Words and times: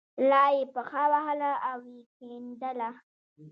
لا 0.29 0.43
یې 0.55 0.63
پښه 0.73 1.03
وهله 1.11 1.51
او 1.69 1.79
یې 1.93 2.01
کیندله. 2.17 2.89